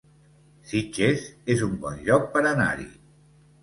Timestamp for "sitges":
0.71-1.27